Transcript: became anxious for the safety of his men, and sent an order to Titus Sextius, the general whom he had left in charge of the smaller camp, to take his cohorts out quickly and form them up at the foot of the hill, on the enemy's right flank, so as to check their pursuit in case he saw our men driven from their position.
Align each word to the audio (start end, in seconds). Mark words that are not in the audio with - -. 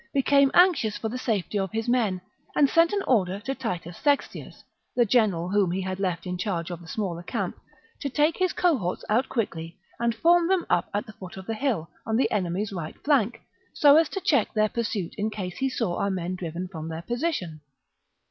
became 0.15 0.49
anxious 0.55 0.97
for 0.97 1.09
the 1.09 1.17
safety 1.19 1.59
of 1.59 1.71
his 1.71 1.87
men, 1.87 2.19
and 2.55 2.67
sent 2.67 2.91
an 2.91 3.03
order 3.03 3.39
to 3.39 3.53
Titus 3.53 3.95
Sextius, 3.99 4.63
the 4.95 5.05
general 5.05 5.47
whom 5.47 5.69
he 5.71 5.79
had 5.81 5.99
left 5.99 6.25
in 6.25 6.39
charge 6.39 6.71
of 6.71 6.81
the 6.81 6.87
smaller 6.87 7.21
camp, 7.21 7.55
to 7.99 8.09
take 8.09 8.35
his 8.35 8.51
cohorts 8.51 9.05
out 9.09 9.29
quickly 9.29 9.77
and 9.99 10.15
form 10.15 10.47
them 10.47 10.65
up 10.71 10.89
at 10.91 11.05
the 11.05 11.13
foot 11.13 11.37
of 11.37 11.45
the 11.45 11.53
hill, 11.53 11.87
on 12.03 12.17
the 12.17 12.31
enemy's 12.31 12.73
right 12.73 12.95
flank, 13.03 13.41
so 13.73 13.95
as 13.95 14.09
to 14.09 14.19
check 14.19 14.51
their 14.55 14.69
pursuit 14.69 15.13
in 15.19 15.29
case 15.29 15.57
he 15.59 15.69
saw 15.69 15.97
our 15.97 16.09
men 16.09 16.33
driven 16.33 16.67
from 16.67 16.87
their 16.89 17.03
position. 17.03 17.61